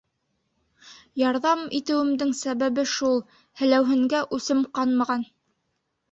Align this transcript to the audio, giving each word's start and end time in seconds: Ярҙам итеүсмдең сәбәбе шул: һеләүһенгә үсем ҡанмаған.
Ярҙам 1.21 1.59
итеүсмдең 1.79 2.31
сәбәбе 2.39 2.85
шул: 2.91 3.21
һеләүһенгә 3.61 4.23
үсем 4.39 4.63
ҡанмаған. 4.79 5.27